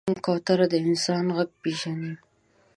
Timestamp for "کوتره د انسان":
0.25-1.25